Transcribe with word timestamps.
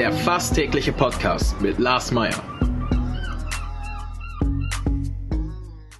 der 0.00 0.14
fast 0.14 0.54
tägliche 0.54 0.94
Podcast 0.94 1.60
mit 1.60 1.78
Lars 1.78 2.10
Meyer. 2.10 2.42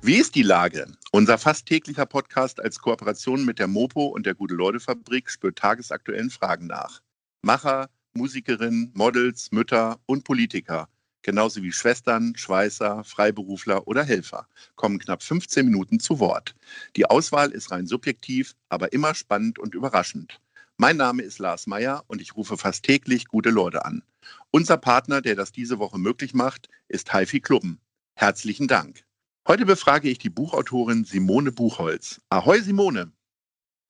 Wie 0.01 0.15
ist 0.15 0.35
die 0.35 0.43
Lage? 0.43 0.87
Unser 1.13 1.37
fast 1.37 1.67
täglicher 1.67 2.07
Podcast 2.07 2.61
als 2.65 2.79
Kooperation 2.79 3.45
mit 3.45 3.59
der 3.59 3.67
Mopo 3.67 4.07
und 4.07 4.25
der 4.25 4.35
Gute-Leute-Fabrik 4.35 5.29
spürt 5.29 5.59
tagesaktuellen 5.59 6.31
Fragen 6.31 6.67
nach. 6.67 7.03
Macher, 7.43 7.91
Musikerinnen, 8.15 8.91
Models, 8.95 9.53
Mütter 9.53 10.01
und 10.07 10.25
Politiker, 10.25 10.89
genauso 11.21 11.63
wie 11.63 11.71
Schwestern, 11.71 12.35
Schweißer, 12.35 13.05
Freiberufler 13.05 13.87
oder 13.87 14.03
Helfer, 14.03 14.49
kommen 14.77 14.99
knapp 14.99 15.23
15 15.23 15.67
Minuten 15.67 16.01
zu 16.01 16.19
Wort. 16.21 16.55
Die 16.97 17.05
Auswahl 17.05 17.51
ist 17.51 17.71
rein 17.71 17.87
subjektiv, 17.87 18.55
aber 18.71 18.95
immer 18.95 19.15
spannend 19.15 19.59
und 19.59 19.75
überraschend. 19.75 20.41
Mein 20.83 20.97
Name 20.97 21.21
ist 21.21 21.39
Lars 21.39 21.67
Meyer 21.67 22.05
und 22.07 22.23
ich 22.23 22.39
rufe 22.39 22.57
fast 22.57 22.87
täglich 22.87 23.27
gute 23.27 23.51
Leute 23.51 23.85
an. 23.85 24.03
Unser 24.51 24.79
Partner, 24.79 25.21
der 25.21 25.37
das 25.37 25.53
diese 25.53 25.79
Woche 25.79 25.99
möglich 25.99 26.33
macht, 26.33 26.71
ist 26.89 27.13
Haifi 27.13 27.41
Klubben. 27.41 27.83
Herzlichen 28.15 28.67
Dank. 28.67 29.05
Heute 29.47 29.67
befrage 29.67 30.09
ich 30.09 30.17
die 30.17 30.31
Buchautorin 30.31 31.05
Simone 31.05 31.53
Buchholz. 31.53 32.23
Ahoi 32.31 32.63
Simone. 32.63 33.13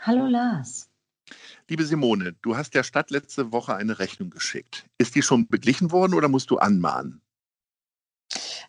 Hallo 0.01 0.27
Lars. 0.27 0.91
Liebe 1.69 1.85
Simone, 1.85 2.35
du 2.43 2.57
hast 2.57 2.75
der 2.75 2.83
Stadt 2.83 3.13
letzte 3.13 3.53
Woche 3.53 3.77
eine 3.77 4.01
Rechnung 4.01 4.31
geschickt. 4.31 4.85
Ist 4.99 5.15
die 5.15 5.23
schon 5.23 5.47
beglichen 5.47 5.93
worden 5.93 6.15
oder 6.15 6.27
musst 6.27 6.51
du 6.51 6.59
anmahnen? 6.59 7.23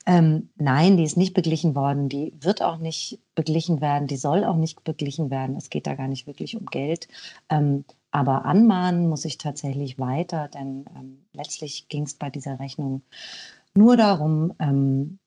Ähm, 0.06 0.52
nein, 0.58 0.96
die 0.96 1.06
ist 1.06 1.18
nicht 1.18 1.34
beglichen 1.34 1.74
worden. 1.74 2.08
Die 2.08 2.34
wird 2.40 2.62
auch 2.62 2.78
nicht 2.78 3.20
beglichen 3.34 3.82
werden. 3.82 4.08
Die 4.08 4.18
soll 4.18 4.44
auch 4.44 4.58
nicht 4.58 4.84
beglichen 4.84 5.32
werden. 5.32 5.56
Es 5.56 5.72
geht 5.72 5.88
da 5.88 5.96
gar 5.96 6.08
nicht 6.08 6.28
wirklich 6.28 6.56
um 6.56 6.68
Geld. 6.68 7.08
Ähm, 7.50 7.84
aber 8.12 8.46
anmahnen 8.46 9.10
muss 9.10 9.26
ich 9.26 9.38
tatsächlich 9.38 9.98
weiter, 10.00 10.48
denn 10.50 10.86
ähm, 10.96 11.26
letztlich 11.34 11.88
ging 11.88 12.04
es 12.04 12.14
bei 12.14 12.30
dieser 12.30 12.60
Rechnung 12.60 13.02
nur 13.74 13.98
darum, 13.98 14.54
ähm, 14.60 15.20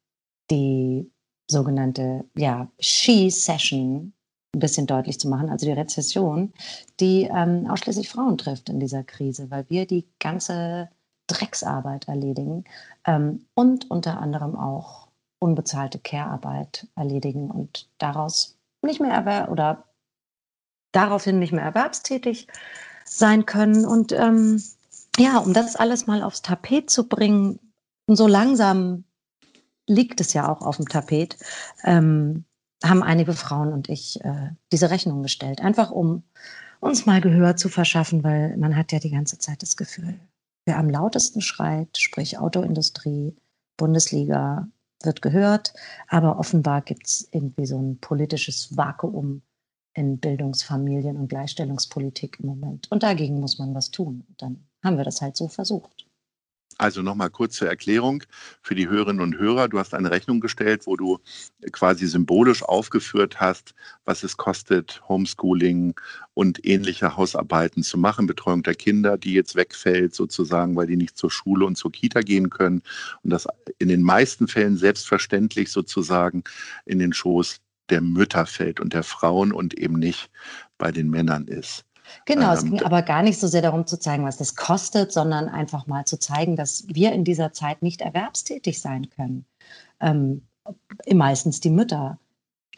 die 0.50 1.10
sogenannte 1.50 2.24
ja, 2.36 2.68
She-Session 2.78 4.12
ein 4.54 4.60
bisschen 4.60 4.86
deutlich 4.86 5.18
zu 5.18 5.28
machen, 5.28 5.50
also 5.50 5.66
die 5.66 5.72
Rezession, 5.72 6.52
die 7.00 7.24
ähm, 7.24 7.66
ausschließlich 7.68 8.08
Frauen 8.08 8.38
trifft 8.38 8.68
in 8.68 8.80
dieser 8.80 9.02
Krise, 9.02 9.50
weil 9.50 9.68
wir 9.68 9.86
die 9.86 10.06
ganze 10.20 10.90
Drecksarbeit 11.26 12.08
erledigen 12.08 12.64
ähm, 13.06 13.46
und 13.54 13.90
unter 13.90 14.20
anderem 14.20 14.56
auch 14.56 15.08
unbezahlte 15.38 15.98
Care-Arbeit 15.98 16.86
erledigen 16.96 17.50
und 17.50 17.88
daraus 17.98 18.58
nicht 18.82 19.00
mehr 19.00 19.12
erwer 19.12 19.50
oder 19.50 19.84
daraufhin 20.94 21.38
nicht 21.38 21.52
mehr 21.52 21.64
erwerbstätig 21.64 22.48
sein 23.04 23.46
können. 23.46 23.84
Und 23.84 24.12
ähm, 24.12 24.62
ja, 25.18 25.38
um 25.38 25.52
das 25.52 25.76
alles 25.76 26.06
mal 26.06 26.22
aufs 26.22 26.42
Tapet 26.42 26.90
zu 26.90 27.08
bringen, 27.08 27.58
und 28.06 28.16
so 28.16 28.26
langsam 28.26 29.04
liegt 29.86 30.20
es 30.20 30.32
ja 30.32 30.48
auch 30.48 30.62
auf 30.62 30.76
dem 30.76 30.88
Tapet, 30.88 31.38
ähm, 31.84 32.44
haben 32.82 33.02
einige 33.02 33.32
Frauen 33.32 33.72
und 33.72 33.88
ich 33.88 34.22
äh, 34.24 34.50
diese 34.72 34.90
Rechnung 34.90 35.22
gestellt. 35.22 35.60
Einfach 35.60 35.90
um 35.90 36.22
uns 36.80 37.06
mal 37.06 37.20
Gehör 37.20 37.56
zu 37.56 37.70
verschaffen, 37.70 38.22
weil 38.24 38.56
man 38.58 38.76
hat 38.76 38.92
ja 38.92 38.98
die 38.98 39.10
ganze 39.10 39.38
Zeit 39.38 39.62
das 39.62 39.76
Gefühl, 39.76 40.18
wer 40.66 40.78
am 40.78 40.90
lautesten 40.90 41.40
schreit, 41.40 41.96
sprich 41.96 42.38
Autoindustrie, 42.38 43.34
Bundesliga, 43.78 44.68
wird 45.02 45.22
gehört. 45.22 45.72
Aber 46.08 46.38
offenbar 46.38 46.82
gibt 46.82 47.06
es 47.06 47.28
irgendwie 47.32 47.66
so 47.66 47.78
ein 47.78 47.98
politisches 48.00 48.76
Vakuum 48.76 49.42
in 49.94 50.18
Bildungsfamilien 50.18 51.16
und 51.16 51.28
Gleichstellungspolitik 51.28 52.38
im 52.40 52.46
Moment. 52.46 52.90
Und 52.90 53.02
dagegen 53.02 53.40
muss 53.40 53.58
man 53.58 53.74
was 53.74 53.90
tun. 53.90 54.24
Und 54.28 54.42
dann 54.42 54.64
haben 54.82 54.96
wir 54.96 55.04
das 55.04 55.20
halt 55.20 55.36
so 55.36 55.48
versucht. 55.48 56.06
Also 56.76 57.02
nochmal 57.02 57.30
kurz 57.30 57.54
zur 57.54 57.68
Erklärung 57.68 58.24
für 58.62 58.74
die 58.74 58.88
Hörerinnen 58.88 59.22
und 59.22 59.38
Hörer. 59.38 59.68
Du 59.68 59.78
hast 59.78 59.94
eine 59.94 60.10
Rechnung 60.10 60.40
gestellt, 60.40 60.86
wo 60.86 60.96
du 60.96 61.18
quasi 61.70 62.06
symbolisch 62.06 62.62
aufgeführt 62.62 63.40
hast, 63.40 63.74
was 64.04 64.24
es 64.24 64.36
kostet, 64.36 65.00
Homeschooling 65.08 65.94
und 66.34 66.64
ähnliche 66.66 67.16
Hausarbeiten 67.16 67.82
zu 67.84 67.96
machen, 67.96 68.26
Betreuung 68.26 68.64
der 68.64 68.74
Kinder, 68.74 69.16
die 69.16 69.34
jetzt 69.34 69.54
wegfällt 69.54 70.14
sozusagen, 70.14 70.74
weil 70.74 70.88
die 70.88 70.96
nicht 70.96 71.16
zur 71.16 71.30
Schule 71.30 71.64
und 71.64 71.76
zur 71.76 71.92
Kita 71.92 72.22
gehen 72.22 72.50
können. 72.50 72.82
Und 73.22 73.30
das 73.30 73.46
in 73.78 73.88
den 73.88 74.02
meisten 74.02 74.48
Fällen 74.48 74.76
selbstverständlich 74.76 75.70
sozusagen 75.70 76.42
in 76.86 76.98
den 76.98 77.12
Schoß 77.12 77.60
der 77.90 78.00
Mütter 78.00 78.46
fällt 78.46 78.80
und 78.80 78.92
der 78.92 79.02
Frauen 79.02 79.52
und 79.52 79.74
eben 79.74 79.98
nicht 79.98 80.30
bei 80.78 80.90
den 80.90 81.10
Männern 81.10 81.46
ist. 81.46 81.84
Genau, 82.26 82.52
es 82.52 82.62
ähm, 82.62 82.70
ging 82.70 82.82
aber 82.82 83.02
gar 83.02 83.22
nicht 83.22 83.38
so 83.38 83.46
sehr 83.46 83.62
darum 83.62 83.86
zu 83.86 83.98
zeigen, 83.98 84.24
was 84.24 84.36
das 84.36 84.56
kostet, 84.56 85.12
sondern 85.12 85.48
einfach 85.48 85.86
mal 85.86 86.04
zu 86.04 86.18
zeigen, 86.18 86.56
dass 86.56 86.84
wir 86.88 87.12
in 87.12 87.24
dieser 87.24 87.52
Zeit 87.52 87.82
nicht 87.82 88.00
erwerbstätig 88.00 88.80
sein 88.80 89.08
können. 89.10 89.44
Ähm, 90.00 90.42
meistens 91.12 91.60
die 91.60 91.70
Mütter, 91.70 92.18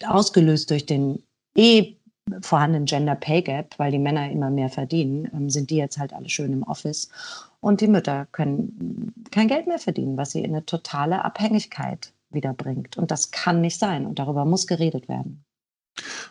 ausgelöst 0.05 0.71
durch 0.71 0.87
den 0.87 1.22
eh 1.56 1.97
vorhandenen 2.43 2.87
Gender 2.87 3.15
Pay 3.15 3.43
Gap, 3.43 3.78
weil 3.78 3.93
die 3.93 3.99
Männer 3.99 4.31
immer 4.31 4.50
mehr 4.50 4.69
verdienen, 4.69 5.31
ähm, 5.33 5.49
sind 5.49 5.71
die 5.71 5.77
jetzt 5.77 5.99
halt 5.99 6.12
alle 6.12 6.28
schön 6.28 6.53
im 6.53 6.62
Office. 6.65 7.09
Und 7.61 7.81
die 7.81 7.87
Mütter 7.87 8.27
können 8.33 9.12
kein 9.31 9.49
Geld 9.49 9.66
mehr 9.66 9.78
verdienen, 9.78 10.16
was 10.16 10.33
sie 10.33 10.41
in 10.41 10.53
eine 10.55 10.66
totale 10.66 11.25
Abhängigkeit 11.25 12.12
wiederbringt. 12.36 12.97
Und 12.97 13.10
das 13.10 13.32
kann 13.32 13.60
nicht 13.60 13.80
sein. 13.80 14.06
Und 14.06 14.20
darüber 14.20 14.44
muss 14.44 14.69
geredet 14.69 15.08
werden. 15.08 15.44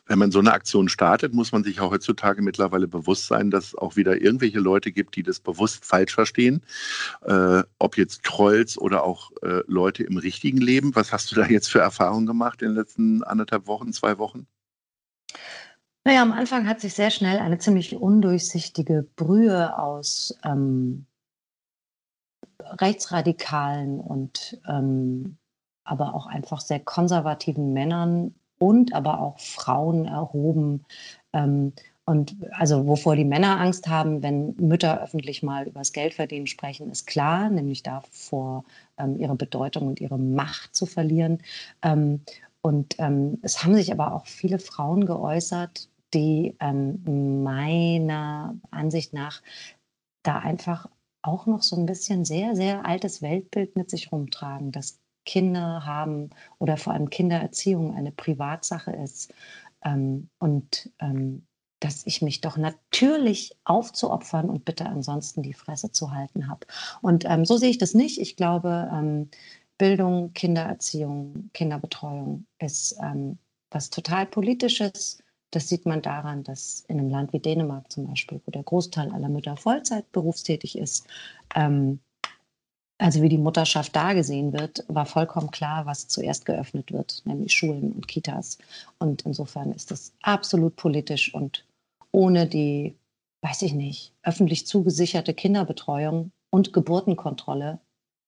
Wenn 0.05 0.19
man 0.19 0.31
so 0.31 0.39
eine 0.39 0.53
Aktion 0.53 0.89
startet, 0.89 1.33
muss 1.33 1.51
man 1.51 1.63
sich 1.63 1.79
auch 1.79 1.91
heutzutage 1.91 2.41
mittlerweile 2.41 2.87
bewusst 2.87 3.27
sein, 3.27 3.49
dass 3.49 3.69
es 3.69 3.75
auch 3.75 3.95
wieder 3.95 4.21
irgendwelche 4.21 4.59
Leute 4.59 4.91
gibt, 4.91 5.15
die 5.15 5.23
das 5.23 5.39
bewusst 5.39 5.83
falsch 5.83 6.13
verstehen. 6.13 6.61
Äh, 7.23 7.63
ob 7.79 7.97
jetzt 7.97 8.23
Trolls 8.23 8.77
oder 8.77 9.03
auch 9.03 9.31
äh, 9.41 9.63
Leute 9.67 10.03
im 10.03 10.17
richtigen 10.17 10.59
Leben. 10.59 10.95
Was 10.95 11.11
hast 11.11 11.31
du 11.31 11.35
da 11.35 11.47
jetzt 11.47 11.69
für 11.69 11.79
Erfahrungen 11.79 12.27
gemacht 12.27 12.61
in 12.61 12.69
den 12.69 12.75
letzten 12.75 13.23
anderthalb 13.23 13.67
Wochen, 13.67 13.91
zwei 13.91 14.17
Wochen? 14.19 14.47
Naja, 16.03 16.21
am 16.21 16.33
Anfang 16.33 16.67
hat 16.67 16.81
sich 16.81 16.93
sehr 16.93 17.09
schnell 17.09 17.39
eine 17.39 17.57
ziemlich 17.57 17.95
undurchsichtige 17.95 19.07
Brühe 19.15 19.75
aus 19.79 20.37
ähm, 20.43 21.07
Rechtsradikalen 22.59 23.99
und 23.99 24.59
ähm, 24.67 25.37
aber 25.85 26.13
auch 26.15 26.27
einfach 26.27 26.59
sehr 26.59 26.79
konservativen 26.79 27.73
Männern 27.73 28.35
und 28.57 28.93
aber 28.93 29.21
auch 29.21 29.39
Frauen 29.39 30.05
erhoben. 30.05 30.85
Ähm, 31.33 31.73
und 32.05 32.35
also 32.51 32.85
wovor 32.85 33.15
die 33.15 33.25
Männer 33.25 33.59
Angst 33.59 33.87
haben, 33.87 34.21
wenn 34.21 34.55
Mütter 34.57 35.01
öffentlich 35.01 35.41
mal 35.41 35.67
über 35.67 35.79
das 35.79 35.91
Geldverdienen 35.91 36.45
sprechen, 36.45 36.91
ist 36.91 37.07
klar, 37.07 37.49
nämlich 37.49 37.81
davor, 37.81 38.63
ähm, 38.97 39.17
ihre 39.17 39.35
Bedeutung 39.35 39.87
und 39.87 39.99
ihre 39.99 40.19
Macht 40.19 40.75
zu 40.75 40.85
verlieren. 40.85 41.39
Ähm, 41.81 42.21
und 42.61 42.95
ähm, 42.99 43.39
es 43.41 43.63
haben 43.63 43.75
sich 43.75 43.91
aber 43.91 44.13
auch 44.13 44.27
viele 44.27 44.59
Frauen 44.59 45.05
geäußert, 45.05 45.89
die 46.13 46.55
ähm, 46.59 47.43
meiner 47.43 48.55
Ansicht 48.71 49.13
nach 49.13 49.41
da 50.23 50.39
einfach 50.39 50.87
auch 51.21 51.47
noch 51.47 51.63
so 51.63 51.75
ein 51.75 51.85
bisschen 51.85 52.23
sehr, 52.23 52.55
sehr 52.55 52.85
altes 52.85 53.21
Weltbild 53.21 53.75
mit 53.75 53.89
sich 53.89 54.11
rumtragen, 54.11 54.71
dass 54.71 54.99
Kinder 55.25 55.85
haben 55.85 56.29
oder 56.59 56.77
vor 56.77 56.93
allem 56.93 57.09
Kindererziehung 57.09 57.95
eine 57.95 58.11
Privatsache 58.11 58.91
ist. 58.91 59.33
Ähm, 59.83 60.29
und 60.39 60.91
ähm, 60.99 61.45
dass 61.79 62.05
ich 62.05 62.21
mich 62.21 62.41
doch 62.41 62.57
natürlich 62.57 63.55
aufzuopfern 63.63 64.49
und 64.49 64.65
bitte 64.65 64.85
ansonsten 64.85 65.43
die 65.43 65.53
Fresse 65.53 65.91
zu 65.91 66.11
halten 66.11 66.47
habe. 66.47 66.65
Und 67.01 67.25
ähm, 67.25 67.45
so 67.45 67.57
sehe 67.57 67.69
ich 67.69 67.77
das 67.77 67.93
nicht. 67.93 68.19
Ich 68.19 68.35
glaube, 68.35 68.89
ähm, 68.91 69.29
Bildung, 69.77 70.33
Kindererziehung, 70.33 71.49
Kinderbetreuung 71.53 72.45
ist 72.59 72.97
ähm, 73.01 73.37
was 73.71 73.89
total 73.89 74.25
Politisches. 74.25 75.21
Das 75.51 75.69
sieht 75.69 75.85
man 75.85 76.01
daran, 76.01 76.43
dass 76.43 76.85
in 76.87 76.99
einem 76.99 77.09
Land 77.09 77.33
wie 77.33 77.39
Dänemark 77.39 77.91
zum 77.91 78.07
Beispiel, 78.07 78.41
wo 78.45 78.51
der 78.51 78.63
Großteil 78.63 79.11
aller 79.11 79.29
Mütter 79.29 79.57
Vollzeit 79.57 80.11
berufstätig 80.11 80.77
ist, 80.77 81.07
ähm, 81.55 81.99
also 82.97 83.21
wie 83.21 83.29
die 83.29 83.37
Mutterschaft 83.37 83.95
da 83.95 84.13
gesehen 84.13 84.53
wird, 84.53 84.85
war 84.87 85.05
vollkommen 85.05 85.51
klar, 85.51 85.85
was 85.85 86.07
zuerst 86.07 86.45
geöffnet 86.45 86.91
wird, 86.91 87.21
nämlich 87.25 87.53
Schulen 87.53 87.91
und 87.91 88.07
Kitas. 88.07 88.57
Und 88.99 89.23
insofern 89.23 89.71
ist 89.73 89.91
das 89.91 90.13
absolut 90.21 90.75
politisch 90.75 91.33
und 91.33 91.65
ohne 92.11 92.47
die, 92.47 92.95
weiß 93.41 93.63
ich 93.63 93.73
nicht, 93.73 94.13
öffentlich 94.23 94.65
zugesicherte 94.65 95.33
Kinderbetreuung 95.33 96.31
und 96.51 96.71
Geburtenkontrolle 96.71 97.79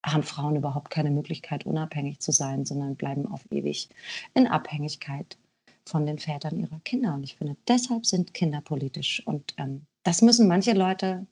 haben 0.06 0.24
Frauen 0.24 0.58
überhaupt 0.58 0.90
keine 0.90 1.12
Möglichkeit, 1.12 1.66
unabhängig 1.66 2.20
zu 2.20 2.32
sein, 2.32 2.66
sondern 2.66 2.96
bleiben 2.96 3.26
auf 3.32 3.46
ewig 3.52 3.90
in 4.34 4.48
Abhängigkeit 4.48 5.38
von 5.86 6.06
den 6.06 6.20
Vätern 6.20 6.60
ihrer 6.60 6.80
Kinder. 6.82 7.14
Und 7.14 7.24
ich 7.24 7.38
finde, 7.38 7.56
deshalb 7.68 8.06
sind 8.06 8.34
Kinder 8.34 8.62
politisch. 8.62 9.26
Und 9.26 9.54
ähm, 9.58 9.86
das 10.04 10.22
müssen 10.22 10.48
manche 10.48 10.74
Leute 10.74 11.26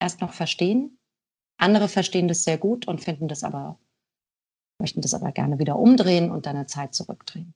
erst 0.00 0.20
noch 0.20 0.32
verstehen 0.32 0.98
andere 1.56 1.88
verstehen 1.88 2.28
das 2.28 2.44
sehr 2.44 2.58
gut 2.58 2.86
und 2.86 3.00
finden 3.00 3.28
das 3.28 3.44
aber, 3.44 3.78
möchten 4.78 5.00
das 5.00 5.14
aber 5.14 5.32
gerne 5.32 5.58
wieder 5.58 5.76
umdrehen 5.76 6.30
und 6.30 6.46
dann 6.46 6.56
eine 6.56 6.66
Zeit 6.66 6.94
zurückdrehen. 6.94 7.54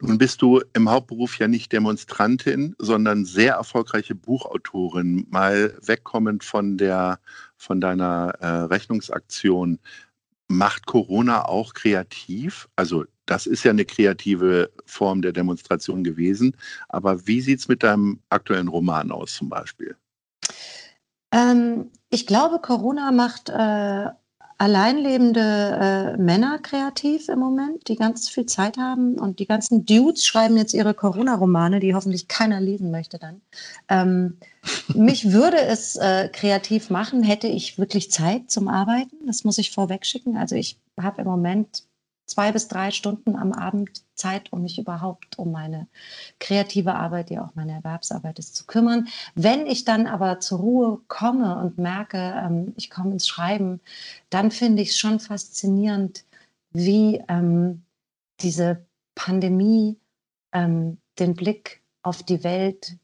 Nun 0.00 0.16
bist 0.16 0.42
du 0.42 0.62
im 0.74 0.88
Hauptberuf 0.88 1.38
ja 1.38 1.48
nicht 1.48 1.72
Demonstrantin, 1.72 2.76
sondern 2.78 3.24
sehr 3.24 3.54
erfolgreiche 3.54 4.14
Buchautorin. 4.14 5.26
Mal 5.28 5.76
wegkommend 5.84 6.44
von 6.44 6.78
der 6.78 7.18
von 7.56 7.80
deiner 7.80 8.32
äh, 8.38 8.46
Rechnungsaktion. 8.46 9.80
Macht 10.46 10.86
Corona 10.86 11.46
auch 11.46 11.74
kreativ? 11.74 12.68
Also 12.76 13.04
das 13.26 13.46
ist 13.46 13.64
ja 13.64 13.72
eine 13.72 13.84
kreative 13.84 14.70
Form 14.86 15.20
der 15.20 15.32
Demonstration 15.32 16.04
gewesen. 16.04 16.56
Aber 16.88 17.26
wie 17.26 17.40
sieht 17.40 17.58
es 17.58 17.68
mit 17.68 17.82
deinem 17.82 18.20
aktuellen 18.30 18.68
Roman 18.68 19.10
aus 19.10 19.34
zum 19.34 19.48
Beispiel? 19.48 19.96
Ähm, 21.32 21.90
ich 22.10 22.26
glaube, 22.26 22.58
Corona 22.60 23.12
macht 23.12 23.48
äh, 23.50 24.06
alleinlebende 24.58 25.40
äh, 25.40 26.16
Männer 26.16 26.58
kreativ 26.58 27.28
im 27.28 27.38
Moment, 27.38 27.86
die 27.88 27.94
ganz 27.94 28.28
viel 28.28 28.46
Zeit 28.46 28.76
haben. 28.76 29.16
Und 29.18 29.38
die 29.38 29.46
ganzen 29.46 29.86
Dudes 29.86 30.26
schreiben 30.26 30.56
jetzt 30.56 30.74
ihre 30.74 30.94
Corona-Romane, 30.94 31.78
die 31.78 31.94
hoffentlich 31.94 32.26
keiner 32.26 32.60
lesen 32.60 32.90
möchte 32.90 33.18
dann. 33.18 33.40
Ähm, 33.88 34.38
mich 34.94 35.32
würde 35.32 35.60
es 35.60 35.96
äh, 35.96 36.28
kreativ 36.28 36.90
machen, 36.90 37.22
hätte 37.22 37.46
ich 37.46 37.78
wirklich 37.78 38.10
Zeit 38.10 38.50
zum 38.50 38.68
Arbeiten. 38.68 39.26
Das 39.26 39.44
muss 39.44 39.58
ich 39.58 39.70
vorweg 39.70 40.04
schicken. 40.04 40.36
Also 40.36 40.56
ich 40.56 40.80
habe 41.00 41.22
im 41.22 41.28
Moment 41.28 41.84
zwei 42.28 42.52
bis 42.52 42.68
drei 42.68 42.90
Stunden 42.90 43.34
am 43.34 43.52
Abend 43.52 44.02
Zeit, 44.14 44.52
um 44.52 44.62
mich 44.62 44.78
überhaupt 44.78 45.38
um 45.38 45.50
meine 45.50 45.88
kreative 46.38 46.94
Arbeit, 46.94 47.30
die 47.30 47.38
auch 47.38 47.54
meine 47.54 47.72
Erwerbsarbeit 47.72 48.38
ist, 48.38 48.54
zu 48.54 48.66
kümmern. 48.66 49.08
Wenn 49.34 49.66
ich 49.66 49.84
dann 49.84 50.06
aber 50.06 50.38
zur 50.38 50.58
Ruhe 50.60 51.00
komme 51.08 51.58
und 51.58 51.78
merke, 51.78 52.18
ähm, 52.18 52.74
ich 52.76 52.90
komme 52.90 53.12
ins 53.12 53.26
Schreiben, 53.26 53.80
dann 54.30 54.50
finde 54.50 54.82
ich 54.82 54.90
es 54.90 54.98
schon 54.98 55.18
faszinierend, 55.18 56.24
wie 56.70 57.22
ähm, 57.28 57.82
diese 58.40 58.86
Pandemie 59.14 59.98
ähm, 60.52 60.98
den 61.18 61.34
Blick 61.34 61.82
auf 62.02 62.22
die 62.22 62.44
Welt 62.44 62.96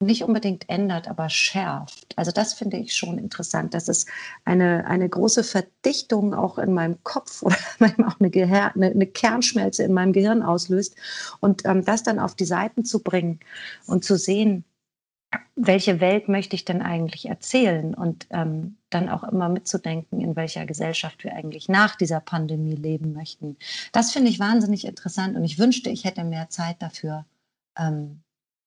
nicht 0.00 0.24
unbedingt 0.24 0.68
ändert, 0.68 1.08
aber 1.08 1.30
schärft. 1.30 2.16
Also 2.16 2.30
das 2.30 2.52
finde 2.54 2.76
ich 2.76 2.94
schon 2.94 3.18
interessant, 3.18 3.72
dass 3.72 3.88
es 3.88 4.06
eine, 4.44 4.86
eine 4.86 5.08
große 5.08 5.42
Verdichtung 5.42 6.34
auch 6.34 6.58
in 6.58 6.74
meinem 6.74 7.02
Kopf 7.02 7.42
oder 7.42 7.56
manchmal 7.78 8.08
auch 8.08 8.20
eine, 8.20 8.30
Gehir 8.30 8.74
eine, 8.74 8.86
eine 8.86 9.06
Kernschmelze 9.06 9.84
in 9.84 9.92
meinem 9.92 10.12
Gehirn 10.12 10.42
auslöst. 10.42 10.96
Und 11.40 11.64
ähm, 11.64 11.84
das 11.84 12.02
dann 12.02 12.18
auf 12.18 12.34
die 12.34 12.44
Seiten 12.44 12.84
zu 12.84 13.02
bringen 13.02 13.40
und 13.86 14.04
zu 14.04 14.16
sehen, 14.16 14.64
welche 15.54 16.00
Welt 16.00 16.28
möchte 16.28 16.54
ich 16.54 16.64
denn 16.64 16.82
eigentlich 16.82 17.26
erzählen 17.28 17.94
und 17.94 18.26
ähm, 18.30 18.76
dann 18.90 19.08
auch 19.08 19.24
immer 19.24 19.48
mitzudenken, 19.48 20.20
in 20.20 20.36
welcher 20.36 20.66
Gesellschaft 20.66 21.24
wir 21.24 21.34
eigentlich 21.34 21.68
nach 21.68 21.96
dieser 21.96 22.20
Pandemie 22.20 22.76
leben 22.76 23.12
möchten. 23.12 23.56
Das 23.92 24.12
finde 24.12 24.30
ich 24.30 24.38
wahnsinnig 24.38 24.84
interessant 24.84 25.36
und 25.36 25.44
ich 25.44 25.58
wünschte, 25.58 25.90
ich 25.90 26.04
hätte 26.04 26.24
mehr 26.24 26.48
Zeit 26.48 26.80
dafür, 26.80 27.24
ähm, 27.78 28.22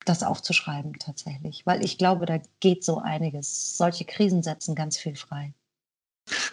das 0.05 0.23
aufzuschreiben 0.23 0.93
tatsächlich, 0.99 1.65
weil 1.65 1.83
ich 1.83 1.97
glaube, 1.97 2.25
da 2.25 2.39
geht 2.59 2.83
so 2.83 2.99
einiges. 2.99 3.77
Solche 3.77 4.05
Krisen 4.05 4.43
setzen 4.43 4.75
ganz 4.75 4.97
viel 4.97 5.15
frei. 5.15 5.53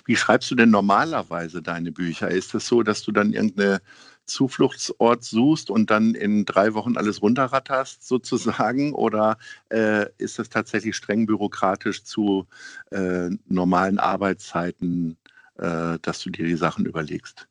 Wie 0.04 0.16
schreibst 0.16 0.50
du 0.50 0.54
denn 0.54 0.70
normalerweise 0.70 1.62
deine 1.62 1.92
Bücher? 1.92 2.28
Ist 2.28 2.54
es 2.54 2.66
so, 2.66 2.82
dass 2.82 3.02
du 3.02 3.12
dann 3.12 3.32
irgendeine 3.32 3.80
Zufluchtsort 4.24 5.22
suchst 5.24 5.70
und 5.70 5.90
dann 5.90 6.14
in 6.14 6.44
drei 6.44 6.74
Wochen 6.74 6.96
alles 6.96 7.22
runterratterst 7.22 8.06
sozusagen? 8.06 8.92
Oder 8.92 9.38
äh, 9.70 10.06
ist 10.18 10.38
es 10.38 10.48
tatsächlich 10.48 10.96
streng 10.96 11.26
bürokratisch 11.26 12.04
zu 12.04 12.46
äh, 12.90 13.30
normalen 13.46 13.98
Arbeitszeiten, 13.98 15.16
äh, 15.58 15.98
dass 16.00 16.20
du 16.20 16.30
dir 16.30 16.46
die 16.46 16.56
Sachen 16.56 16.86
überlegst? 16.86 17.48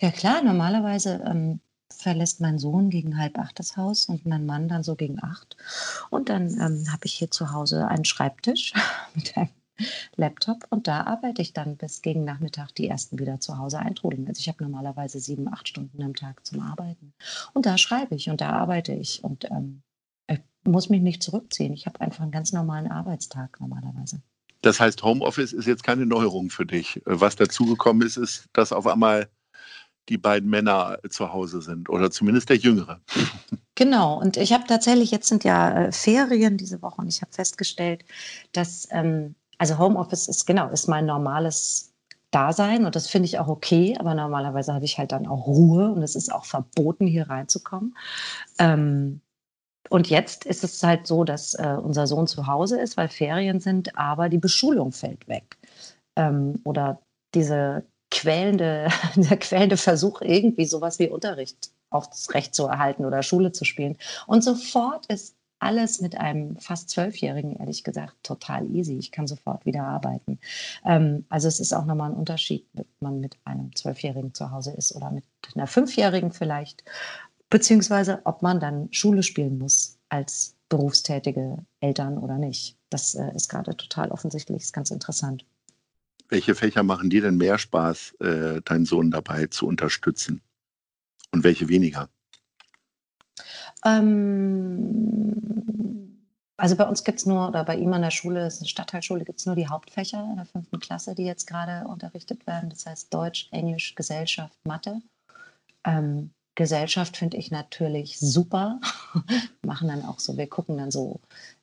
Ja 0.00 0.10
klar, 0.10 0.42
normalerweise 0.42 1.22
ähm, 1.26 1.60
verlässt 1.98 2.40
mein 2.40 2.58
Sohn 2.58 2.90
gegen 2.90 3.18
halb 3.18 3.38
acht 3.38 3.58
das 3.58 3.76
Haus 3.76 4.06
und 4.06 4.24
mein 4.24 4.46
Mann 4.46 4.68
dann 4.68 4.82
so 4.82 4.94
gegen 4.94 5.22
acht. 5.22 5.56
Und 6.10 6.28
dann 6.28 6.50
ähm, 6.60 6.92
habe 6.92 7.04
ich 7.04 7.14
hier 7.14 7.30
zu 7.30 7.52
Hause 7.52 7.88
einen 7.88 8.04
Schreibtisch 8.04 8.72
mit 9.14 9.36
einem 9.36 9.48
Laptop 10.16 10.66
und 10.70 10.88
da 10.88 11.04
arbeite 11.04 11.42
ich 11.42 11.52
dann 11.52 11.76
bis 11.76 12.02
gegen 12.02 12.24
Nachmittag 12.24 12.74
die 12.74 12.88
ersten 12.88 13.18
wieder 13.18 13.40
zu 13.40 13.58
Hause 13.58 13.78
eintrudeln. 13.78 14.26
Also 14.26 14.40
ich 14.40 14.48
habe 14.48 14.62
normalerweise 14.64 15.20
sieben, 15.20 15.52
acht 15.52 15.68
Stunden 15.68 16.02
am 16.02 16.14
Tag 16.14 16.46
zum 16.46 16.60
Arbeiten. 16.60 17.12
Und 17.52 17.66
da 17.66 17.78
schreibe 17.78 18.14
ich 18.14 18.30
und 18.30 18.40
da 18.40 18.50
arbeite 18.50 18.92
ich 18.92 19.22
und 19.22 19.44
ähm, 19.50 19.82
ich 20.28 20.40
muss 20.64 20.88
mich 20.88 21.00
nicht 21.00 21.22
zurückziehen. 21.22 21.72
Ich 21.72 21.86
habe 21.86 22.00
einfach 22.00 22.22
einen 22.22 22.32
ganz 22.32 22.52
normalen 22.52 22.90
Arbeitstag 22.90 23.60
normalerweise. 23.60 24.20
Das 24.62 24.80
heißt, 24.80 25.02
Homeoffice 25.04 25.52
ist 25.52 25.66
jetzt 25.66 25.84
keine 25.84 26.06
Neuerung 26.06 26.50
für 26.50 26.66
dich. 26.66 27.00
Was 27.04 27.36
dazugekommen 27.36 28.06
ist, 28.06 28.16
ist, 28.16 28.46
dass 28.52 28.72
auf 28.72 28.88
einmal 28.88 29.28
die 30.08 30.18
beiden 30.18 30.48
Männer 30.48 30.98
zu 31.08 31.32
Hause 31.32 31.62
sind 31.62 31.88
oder 31.88 32.10
zumindest 32.10 32.48
der 32.48 32.56
Jüngere. 32.56 33.00
Genau, 33.74 34.18
und 34.20 34.36
ich 34.36 34.52
habe 34.52 34.64
tatsächlich, 34.66 35.12
jetzt 35.12 35.28
sind 35.28 35.44
ja 35.44 35.84
äh, 35.84 35.92
Ferien 35.92 36.56
diese 36.56 36.82
Woche 36.82 37.00
und 37.00 37.06
ich 37.06 37.22
habe 37.22 37.30
festgestellt, 37.30 38.04
dass, 38.50 38.88
ähm, 38.90 39.36
also 39.56 39.78
Homeoffice 39.78 40.26
ist 40.26 40.46
genau, 40.46 40.68
ist 40.70 40.88
mein 40.88 41.06
normales 41.06 41.94
Dasein 42.32 42.86
und 42.86 42.96
das 42.96 43.06
finde 43.06 43.26
ich 43.26 43.38
auch 43.38 43.46
okay, 43.46 43.96
aber 43.96 44.14
normalerweise 44.14 44.74
habe 44.74 44.84
ich 44.84 44.98
halt 44.98 45.12
dann 45.12 45.28
auch 45.28 45.46
Ruhe 45.46 45.92
und 45.92 46.02
es 46.02 46.16
ist 46.16 46.32
auch 46.32 46.44
verboten, 46.44 47.06
hier 47.06 47.30
reinzukommen. 47.30 47.96
Ähm, 48.58 49.20
und 49.90 50.10
jetzt 50.10 50.44
ist 50.44 50.64
es 50.64 50.82
halt 50.82 51.06
so, 51.06 51.22
dass 51.22 51.54
äh, 51.54 51.76
unser 51.80 52.08
Sohn 52.08 52.26
zu 52.26 52.48
Hause 52.48 52.80
ist, 52.80 52.96
weil 52.96 53.08
Ferien 53.08 53.60
sind, 53.60 53.96
aber 53.96 54.28
die 54.28 54.38
Beschulung 54.38 54.90
fällt 54.90 55.28
weg. 55.28 55.56
Ähm, 56.16 56.60
oder 56.64 57.00
diese 57.34 57.84
quälende, 58.10 58.88
der 59.16 59.36
quälende 59.36 59.76
Versuch, 59.76 60.20
irgendwie 60.22 60.64
sowas 60.64 60.98
wie 60.98 61.08
Unterricht 61.08 61.70
aufs 61.90 62.34
Recht 62.34 62.54
zu 62.54 62.66
erhalten 62.66 63.04
oder 63.04 63.22
Schule 63.22 63.52
zu 63.52 63.64
spielen. 63.64 63.96
Und 64.26 64.44
sofort 64.44 65.06
ist 65.06 65.34
alles 65.60 66.00
mit 66.00 66.16
einem 66.16 66.56
fast 66.58 66.90
Zwölfjährigen, 66.90 67.56
ehrlich 67.56 67.82
gesagt, 67.82 68.14
total 68.22 68.70
easy. 68.70 68.96
Ich 68.96 69.10
kann 69.10 69.26
sofort 69.26 69.66
wieder 69.66 69.82
arbeiten. 69.82 70.38
Ähm, 70.84 71.24
also 71.28 71.48
es 71.48 71.60
ist 71.60 71.72
auch 71.72 71.84
nochmal 71.84 72.10
ein 72.10 72.16
Unterschied, 72.16 72.66
ob 72.76 72.86
man 73.00 73.20
mit 73.20 73.36
einem 73.44 73.74
Zwölfjährigen 73.74 74.34
zu 74.34 74.50
Hause 74.50 74.72
ist 74.72 74.94
oder 74.94 75.10
mit 75.10 75.24
einer 75.54 75.66
Fünfjährigen 75.66 76.32
vielleicht, 76.32 76.84
beziehungsweise 77.50 78.20
ob 78.24 78.42
man 78.42 78.60
dann 78.60 78.88
Schule 78.92 79.22
spielen 79.22 79.58
muss 79.58 79.98
als 80.08 80.54
berufstätige 80.68 81.64
Eltern 81.80 82.18
oder 82.18 82.38
nicht. 82.38 82.76
Das 82.90 83.14
äh, 83.14 83.34
ist 83.34 83.48
gerade 83.48 83.76
total 83.76 84.10
offensichtlich, 84.10 84.62
ist 84.62 84.72
ganz 84.72 84.90
interessant. 84.90 85.44
Welche 86.28 86.54
Fächer 86.54 86.82
machen 86.82 87.10
dir 87.10 87.22
denn 87.22 87.36
mehr 87.36 87.58
Spaß, 87.58 88.16
äh, 88.20 88.60
deinen 88.62 88.84
Sohn 88.84 89.10
dabei 89.10 89.46
zu 89.46 89.66
unterstützen? 89.66 90.42
Und 91.32 91.44
welche 91.44 91.68
weniger? 91.68 92.08
Ähm, 93.84 95.38
also 96.56 96.76
bei 96.76 96.84
uns 96.84 97.04
gibt 97.04 97.20
es 97.20 97.26
nur, 97.26 97.48
oder 97.48 97.64
bei 97.64 97.76
ihm 97.76 97.92
an 97.92 98.02
der 98.02 98.10
Schule, 98.10 98.40
das 98.40 98.54
ist 98.54 98.62
eine 98.62 98.68
Stadtteilschule, 98.68 99.24
gibt 99.24 99.38
es 99.40 99.46
nur 99.46 99.54
die 99.54 99.68
Hauptfächer 99.68 100.26
in 100.30 100.36
der 100.36 100.44
fünften 100.44 100.80
Klasse, 100.80 101.14
die 101.14 101.24
jetzt 101.24 101.46
gerade 101.46 101.86
unterrichtet 101.86 102.46
werden. 102.46 102.68
Das 102.70 102.84
heißt 102.84 103.14
Deutsch, 103.14 103.48
Englisch, 103.52 103.94
Gesellschaft, 103.94 104.58
Mathe. 104.64 105.00
Ähm, 105.84 106.30
Gesellschaft 106.56 107.16
finde 107.16 107.36
ich 107.36 107.52
natürlich 107.52 108.18
super. 108.18 108.80
Machen 109.62 109.88
dann 109.88 110.04
auch 110.04 110.18
so, 110.18 110.36
wir 110.36 110.48
gucken 110.48 110.76
dann 110.76 110.90
so 110.90 111.20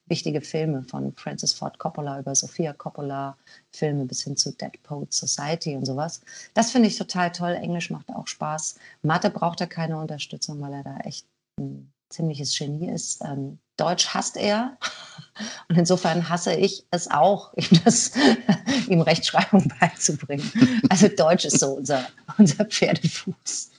wichtige 0.07 0.41
Filme 0.41 0.83
von 0.83 1.13
Francis 1.13 1.53
Ford 1.53 1.79
Coppola 1.79 2.19
über 2.19 2.35
Sophia 2.35 2.74
Coppola, 2.74 3.38
Filme 3.71 4.05
bis 4.05 4.24
hin 4.24 4.38
zu 4.38 4.51
Dead 4.51 4.81
Poet 4.83 5.13
Society 5.13 5.75
und 5.75 5.85
sowas. 5.85 6.21
Das 6.53 6.71
finde 6.71 6.88
ich 6.88 6.97
total 6.97 7.31
toll. 7.31 7.53
Englisch 7.53 7.89
macht 7.89 8.09
auch 8.09 8.27
Spaß. 8.27 8.75
Mathe 9.01 9.29
braucht 9.29 9.62
er 9.62 9.67
keine 9.67 9.97
Unterstützung, 9.97 10.62
weil 10.62 10.74
er 10.74 10.83
da 10.83 10.97
echt 11.00 11.25
ein 11.59 11.91
ziemliches 12.09 12.57
Genie 12.57 12.89
ist. 12.89 13.21
Ähm, 13.24 13.59
Deutsch 13.77 14.07
hasst 14.13 14.38
er. 14.38 14.77
Und 15.69 15.77
insofern 15.77 16.29
hasse 16.29 16.53
ich 16.53 16.85
es 16.91 17.09
auch, 17.09 17.53
ihm, 17.55 17.81
das, 17.83 18.12
ihm 18.88 19.01
Rechtschreibung 19.01 19.71
beizubringen. 19.79 20.50
Also 20.89 21.07
Deutsch 21.07 21.45
ist 21.45 21.59
so 21.59 21.74
unser, 21.74 22.07
unser 22.38 22.65
Pferdefuß. 22.65 23.71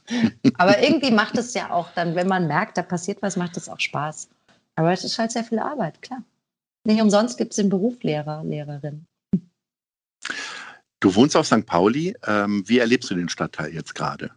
Aber 0.56 0.83
irgendwie 0.83 1.11
macht 1.11 1.37
es 1.37 1.54
ja 1.54 1.71
auch 1.71 1.88
dann, 1.95 2.14
wenn 2.14 2.28
man 2.28 2.47
merkt, 2.47 2.76
da 2.78 2.83
passiert 2.83 3.23
was, 3.23 3.37
macht 3.37 3.56
es 3.56 3.68
auch 3.68 3.80
Spaß. 3.80 4.28
Aber 4.76 4.92
es 4.92 5.04
ist 5.04 5.18
halt 5.18 5.33
sehr 5.33 5.45
viel 5.45 5.59
Arbeit, 5.59 6.00
klar. 6.02 6.23
Nicht 6.85 7.00
umsonst 7.00 7.37
gibt 7.38 7.52
es 7.52 7.56
den 7.56 7.68
Beruf 7.68 8.02
Lehrer, 8.02 8.45
Lehrerin. 8.45 9.06
Du 11.00 11.14
wohnst 11.14 11.37
auf 11.37 11.47
St. 11.47 11.66
Pauli. 11.66 12.16
Ähm, 12.26 12.62
wie 12.66 12.78
erlebst 12.78 13.11
du 13.11 13.14
den 13.14 13.28
Stadtteil 13.28 13.73
jetzt 13.75 13.95
gerade? 13.95 14.30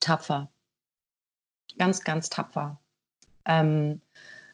Tapfer. 0.00 0.50
Ganz, 1.78 2.02
ganz 2.04 2.28
tapfer. 2.28 2.80
Ähm, 3.44 4.00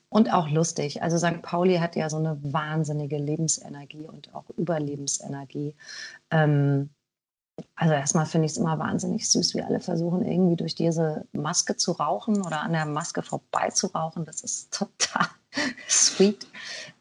und 0.09 0.33
auch 0.33 0.49
lustig. 0.51 1.03
Also 1.03 1.19
St. 1.19 1.43
Pauli 1.43 1.79
hat 1.79 1.97
ja 1.97 2.11
so 2.11 2.19
eine 2.19 2.39
wahnsinnige 2.43 3.17
Lebensenergie 3.17 4.07
und 4.07 4.35
auch 4.35 4.51
Überlebensenergie. 4.57 5.75
Ähm, 6.31 6.91
also 7.75 7.95
erstmal 7.95 8.27
finde 8.27 8.47
ich 8.47 8.53
es 8.53 8.59
immer 8.59 8.79
wahnsinnig 8.79 9.29
süß, 9.29 9.55
wie 9.55 9.63
alle 9.63 9.81
versuchen, 9.81 10.25
irgendwie 10.25 10.57
durch 10.57 10.75
diese 10.75 11.27
Maske 11.33 11.77
zu 11.77 11.93
rauchen 11.93 12.45
oder 12.45 12.63
an 12.63 12.73
der 12.73 12.87
Maske 12.87 13.23
vorbei 13.23 13.71
zu 13.71 13.89
rauchen. 13.89 14.25
Das 14.25 14.41
ist 14.43 14.73
total 14.73 15.29
sweet. 15.89 16.47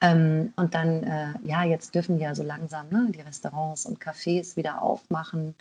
Ähm, 0.01 0.53
und 0.55 0.73
dann, 0.73 1.03
äh, 1.03 1.33
ja, 1.43 1.63
jetzt 1.63 1.95
dürfen 1.95 2.19
ja 2.19 2.35
so 2.35 2.43
langsam 2.43 2.89
ne, 2.89 3.07
die 3.09 3.21
Restaurants 3.21 3.85
und 3.85 3.99
Cafés 3.99 4.55
wieder 4.55 4.81
aufmachen. 4.81 5.55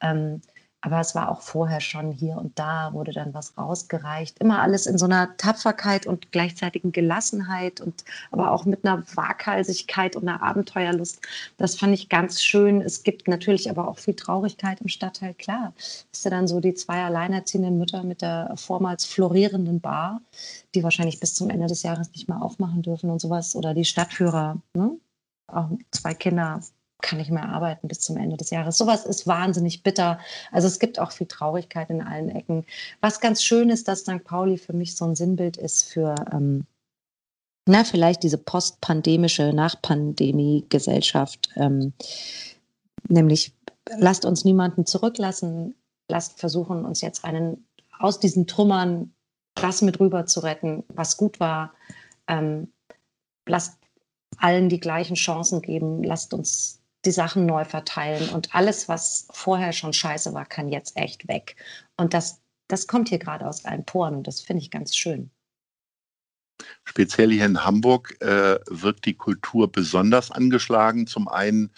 Ähm, 0.00 0.40
aber 0.84 1.00
es 1.00 1.14
war 1.14 1.30
auch 1.30 1.40
vorher 1.40 1.80
schon 1.80 2.12
hier 2.12 2.36
und 2.36 2.58
da 2.58 2.92
wurde 2.92 3.12
dann 3.12 3.32
was 3.32 3.56
rausgereicht. 3.56 4.38
Immer 4.40 4.60
alles 4.60 4.84
in 4.84 4.98
so 4.98 5.06
einer 5.06 5.34
Tapferkeit 5.38 6.06
und 6.06 6.30
gleichzeitigen 6.30 6.92
Gelassenheit 6.92 7.80
und 7.80 8.04
aber 8.30 8.52
auch 8.52 8.66
mit 8.66 8.84
einer 8.84 9.02
Waghalsigkeit 9.14 10.14
und 10.14 10.28
einer 10.28 10.42
Abenteuerlust. 10.42 11.22
Das 11.56 11.76
fand 11.76 11.94
ich 11.94 12.10
ganz 12.10 12.42
schön. 12.42 12.82
Es 12.82 13.02
gibt 13.02 13.28
natürlich 13.28 13.70
aber 13.70 13.88
auch 13.88 13.98
viel 13.98 14.12
Traurigkeit 14.14 14.82
im 14.82 14.88
Stadtteil. 14.88 15.32
Klar, 15.32 15.72
ist 15.78 16.24
ja 16.26 16.30
dann 16.30 16.46
so 16.46 16.60
die 16.60 16.74
zwei 16.74 17.02
alleinerziehenden 17.02 17.78
Mütter 17.78 18.02
mit 18.02 18.20
der 18.20 18.52
vormals 18.56 19.06
florierenden 19.06 19.80
Bar, 19.80 20.20
die 20.74 20.82
wahrscheinlich 20.82 21.18
bis 21.18 21.34
zum 21.34 21.48
Ende 21.48 21.66
des 21.66 21.82
Jahres 21.82 22.10
nicht 22.12 22.28
mehr 22.28 22.42
aufmachen 22.42 22.82
dürfen 22.82 23.08
und 23.08 23.22
sowas. 23.22 23.56
Oder 23.56 23.72
die 23.72 23.86
Stadtführer, 23.86 24.58
ne? 24.74 24.90
auch 25.46 25.70
zwei 25.92 26.12
Kinder 26.12 26.60
kann 27.04 27.18
nicht 27.18 27.30
mehr 27.30 27.48
arbeiten 27.48 27.86
bis 27.86 28.00
zum 28.00 28.16
Ende 28.16 28.36
des 28.36 28.50
Jahres. 28.50 28.78
Sowas 28.78 29.04
ist 29.04 29.26
wahnsinnig 29.26 29.82
bitter. 29.82 30.18
Also 30.50 30.66
es 30.66 30.78
gibt 30.78 30.98
auch 30.98 31.12
viel 31.12 31.26
Traurigkeit 31.26 31.90
in 31.90 32.00
allen 32.00 32.30
Ecken. 32.30 32.64
Was 33.00 33.20
ganz 33.20 33.42
schön 33.42 33.68
ist, 33.68 33.86
dass 33.88 34.00
St. 34.00 34.24
Pauli 34.24 34.56
für 34.56 34.72
mich 34.72 34.96
so 34.96 35.04
ein 35.04 35.14
Sinnbild 35.14 35.58
ist 35.58 35.84
für, 35.84 36.14
ähm, 36.32 36.64
na, 37.66 37.84
vielleicht 37.84 38.22
diese 38.22 38.38
postpandemische 38.38 39.52
Nachpandemie-Gesellschaft. 39.52 41.50
Ähm, 41.56 41.92
nämlich, 43.08 43.52
lasst 43.98 44.24
uns 44.24 44.44
niemanden 44.44 44.86
zurücklassen, 44.86 45.74
lasst 46.10 46.40
versuchen, 46.40 46.86
uns 46.86 47.02
jetzt 47.02 47.24
einen 47.24 47.66
aus 47.98 48.18
diesen 48.18 48.46
Trümmern 48.46 49.12
das 49.54 49.82
mit 49.82 50.00
rüber 50.00 50.26
zu 50.26 50.40
retten, 50.40 50.84
was 50.88 51.16
gut 51.16 51.38
war. 51.38 51.72
Ähm, 52.26 52.72
lasst 53.46 53.78
allen 54.38 54.68
die 54.68 54.80
gleichen 54.80 55.14
Chancen 55.14 55.62
geben. 55.62 56.02
Lasst 56.02 56.34
uns 56.34 56.80
die 57.06 57.12
Sachen 57.12 57.46
neu 57.46 57.64
verteilen 57.64 58.28
und 58.30 58.54
alles, 58.54 58.88
was 58.88 59.28
vorher 59.32 59.72
schon 59.72 59.92
scheiße 59.92 60.34
war, 60.34 60.46
kann 60.46 60.68
jetzt 60.68 60.96
echt 60.96 61.28
weg. 61.28 61.56
Und 61.96 62.14
das, 62.14 62.40
das 62.68 62.86
kommt 62.86 63.08
hier 63.08 63.18
gerade 63.18 63.46
aus 63.46 63.64
allen 63.64 63.84
Poren 63.84 64.14
und 64.14 64.26
das 64.26 64.40
finde 64.40 64.62
ich 64.62 64.70
ganz 64.70 64.96
schön. 64.96 65.30
Speziell 66.84 67.30
hier 67.32 67.46
in 67.46 67.64
Hamburg 67.64 68.16
äh, 68.20 68.58
wirkt 68.68 69.06
die 69.06 69.14
Kultur 69.14 69.70
besonders 69.70 70.30
angeschlagen. 70.30 71.06
Zum 71.06 71.28
einen 71.28 71.70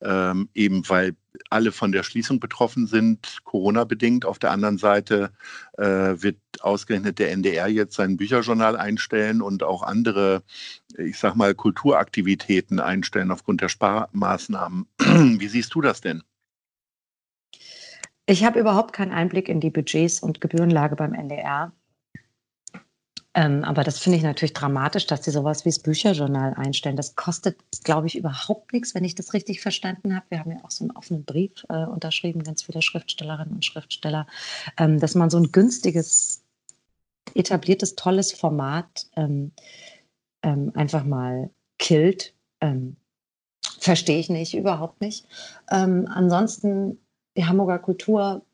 ähm, 0.00 0.48
eben, 0.54 0.88
weil 0.88 1.16
alle 1.50 1.72
von 1.72 1.92
der 1.92 2.02
Schließung 2.02 2.40
betroffen 2.40 2.86
sind, 2.86 3.38
Corona-bedingt. 3.44 4.24
Auf 4.24 4.38
der 4.38 4.50
anderen 4.50 4.78
Seite 4.78 5.32
äh, 5.78 5.84
wird 5.84 6.36
ausgerechnet 6.60 7.18
der 7.18 7.32
NDR 7.32 7.68
jetzt 7.68 7.94
sein 7.94 8.16
Bücherjournal 8.16 8.76
einstellen 8.76 9.42
und 9.42 9.62
auch 9.62 9.82
andere, 9.82 10.42
ich 10.96 11.18
sag 11.18 11.34
mal, 11.34 11.54
Kulturaktivitäten 11.54 12.80
einstellen 12.80 13.30
aufgrund 13.30 13.60
der 13.60 13.68
Sparmaßnahmen. 13.68 14.86
Wie 14.98 15.48
siehst 15.48 15.74
du 15.74 15.80
das 15.80 16.00
denn? 16.00 16.22
Ich 18.26 18.44
habe 18.44 18.60
überhaupt 18.60 18.92
keinen 18.92 19.12
Einblick 19.12 19.48
in 19.48 19.60
die 19.60 19.70
Budgets 19.70 20.20
und 20.20 20.40
Gebührenlage 20.40 20.96
beim 20.96 21.12
NDR. 21.12 21.72
Ähm, 23.34 23.64
aber 23.64 23.82
das 23.82 23.98
finde 23.98 24.18
ich 24.18 24.24
natürlich 24.24 24.52
dramatisch, 24.52 25.06
dass 25.06 25.24
sie 25.24 25.30
sowas 25.30 25.64
wie 25.64 25.70
das 25.70 25.78
Bücherjournal 25.78 26.52
einstellen. 26.54 26.96
Das 26.96 27.14
kostet, 27.14 27.58
glaube 27.82 28.06
ich, 28.06 28.16
überhaupt 28.16 28.72
nichts, 28.72 28.94
wenn 28.94 29.04
ich 29.04 29.14
das 29.14 29.32
richtig 29.32 29.62
verstanden 29.62 30.14
habe. 30.14 30.26
Wir 30.28 30.38
haben 30.40 30.50
ja 30.50 30.62
auch 30.62 30.70
so 30.70 30.84
einen 30.84 30.90
offenen 30.90 31.24
Brief 31.24 31.64
äh, 31.70 31.86
unterschrieben, 31.86 32.42
ganz 32.42 32.62
viele 32.62 32.82
Schriftstellerinnen 32.82 33.54
und 33.54 33.64
Schriftsteller, 33.64 34.26
ähm, 34.76 35.00
dass 35.00 35.14
man 35.14 35.30
so 35.30 35.38
ein 35.38 35.50
günstiges, 35.50 36.42
etabliertes, 37.34 37.94
tolles 37.94 38.32
Format 38.32 39.06
ähm, 39.16 39.52
ähm 40.42 40.72
einfach 40.74 41.04
mal 41.04 41.50
killt. 41.78 42.34
Ähm, 42.60 42.96
verstehe 43.78 44.18
ich 44.18 44.28
nicht, 44.28 44.54
überhaupt 44.54 45.00
nicht. 45.00 45.26
Ähm, 45.70 46.06
ansonsten 46.12 46.98
die 47.36 47.46
Hamburger 47.46 47.78
Kultur, 47.78 48.44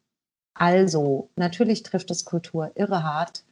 also 0.54 1.30
natürlich 1.34 1.82
trifft 1.82 2.12
es 2.12 2.24
Kultur 2.24 2.70
irre 2.76 3.02
hart. 3.02 3.44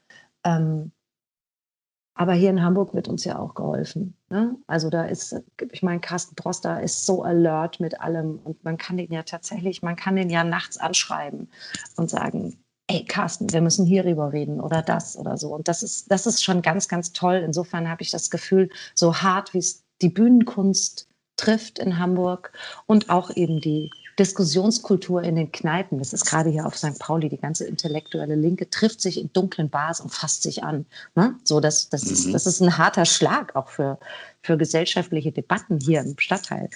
Aber 2.18 2.32
hier 2.32 2.48
in 2.48 2.62
Hamburg 2.62 2.94
wird 2.94 3.08
uns 3.08 3.24
ja 3.24 3.38
auch 3.38 3.54
geholfen. 3.54 4.16
Ne? 4.30 4.56
Also 4.66 4.88
da 4.88 5.04
ist, 5.04 5.36
ich 5.70 5.82
meine, 5.82 6.00
Carsten 6.00 6.34
Droster 6.34 6.82
ist 6.82 7.04
so 7.04 7.22
alert 7.22 7.78
mit 7.78 8.00
allem 8.00 8.40
und 8.42 8.64
man 8.64 8.78
kann 8.78 8.96
den 8.96 9.12
ja 9.12 9.22
tatsächlich, 9.22 9.82
man 9.82 9.96
kann 9.96 10.16
den 10.16 10.30
ja 10.30 10.42
nachts 10.42 10.78
anschreiben 10.78 11.50
und 11.96 12.08
sagen, 12.08 12.58
ey 12.86 13.04
Carsten, 13.04 13.52
wir 13.52 13.60
müssen 13.60 13.84
hierüber 13.84 14.32
reden 14.32 14.62
oder 14.62 14.80
das 14.80 15.18
oder 15.18 15.36
so. 15.36 15.54
Und 15.54 15.68
das 15.68 15.82
ist, 15.82 16.10
das 16.10 16.26
ist 16.26 16.42
schon 16.42 16.62
ganz, 16.62 16.88
ganz 16.88 17.12
toll. 17.12 17.42
Insofern 17.44 17.90
habe 17.90 18.02
ich 18.02 18.10
das 18.10 18.30
Gefühl, 18.30 18.70
so 18.94 19.16
hart 19.16 19.52
wie 19.52 19.58
es 19.58 19.84
die 20.00 20.08
Bühnenkunst 20.08 21.08
trifft 21.36 21.78
in 21.78 21.98
Hamburg 21.98 22.52
und 22.86 23.10
auch 23.10 23.30
eben 23.36 23.60
die 23.60 23.90
Diskussionskultur 24.18 25.22
in 25.22 25.36
den 25.36 25.52
Kneipen. 25.52 25.98
Das 25.98 26.12
ist 26.12 26.24
gerade 26.24 26.50
hier 26.50 26.66
auf 26.66 26.76
St. 26.76 26.98
Pauli, 26.98 27.28
die 27.28 27.36
ganze 27.36 27.66
intellektuelle 27.66 28.34
Linke 28.34 28.68
trifft 28.70 29.00
sich 29.00 29.20
in 29.20 29.32
dunklen 29.32 29.68
Bars 29.68 30.00
und 30.00 30.10
fasst 30.10 30.42
sich 30.42 30.64
an. 30.64 30.86
Ne? 31.14 31.34
So, 31.44 31.60
das, 31.60 31.88
das, 31.88 32.04
mhm. 32.04 32.12
ist, 32.12 32.34
das 32.34 32.46
ist 32.46 32.60
ein 32.60 32.78
harter 32.78 33.04
Schlag 33.04 33.54
auch 33.54 33.68
für, 33.68 33.98
für 34.42 34.56
gesellschaftliche 34.56 35.32
Debatten 35.32 35.78
hier 35.80 36.00
im 36.00 36.18
Stadtteil. 36.18 36.70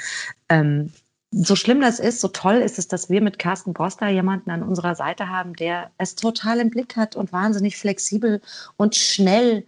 Ähm, 0.49 0.93
so 1.33 1.55
schlimm 1.55 1.81
das 1.81 2.01
ist, 2.01 2.21
so 2.21 2.29
toll 2.29 2.57
ist 2.57 2.79
es, 2.79 2.89
dass 2.89 3.09
wir 3.09 3.21
mit 3.21 3.39
Carsten 3.39 3.73
Broster 3.73 4.09
jemanden 4.09 4.51
an 4.51 4.63
unserer 4.63 4.97
Seite 4.97 5.29
haben, 5.29 5.55
der 5.55 5.93
es 5.97 6.17
total 6.17 6.59
im 6.59 6.71
Blick 6.71 6.97
hat 6.97 7.15
und 7.15 7.33
wahnsinnig 7.33 7.77
flexibel 7.77 8.41
und 8.77 8.97
schnell 8.97 9.65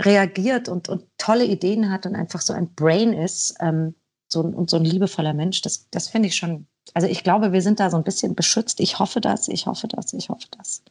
reagiert 0.00 0.68
und, 0.68 0.88
und 0.88 1.04
tolle 1.18 1.44
Ideen 1.44 1.90
hat 1.90 2.06
und 2.06 2.14
einfach 2.14 2.40
so 2.40 2.54
ein 2.54 2.74
Brain 2.74 3.12
ist 3.12 3.54
ähm, 3.60 3.94
so, 4.32 4.40
und 4.40 4.70
so 4.70 4.76
ein 4.78 4.84
liebevoller 4.84 5.34
Mensch. 5.34 5.60
Das, 5.60 5.88
das 5.90 6.08
finde 6.08 6.28
ich 6.28 6.36
schon 6.36 6.66
also 6.94 7.06
ich 7.06 7.24
glaube, 7.24 7.52
wir 7.52 7.62
sind 7.62 7.80
da 7.80 7.90
so 7.90 7.96
ein 7.96 8.04
bisschen 8.04 8.34
beschützt. 8.34 8.80
Ich 8.80 8.98
hoffe 8.98 9.20
das, 9.20 9.48
ich 9.48 9.66
hoffe 9.66 9.88
das, 9.88 10.12
ich 10.12 10.28
hoffe 10.28 10.48
das. 10.56 10.82